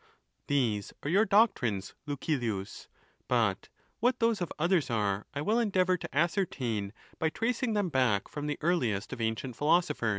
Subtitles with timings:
[0.47, 2.87] These are your doctrines, Lucilius;
[3.27, 3.69] but
[3.99, 8.47] what those of others are I will endeavor to ascertain by tracing them baqk from
[8.47, 10.09] the earliest of ancient jihilosophers.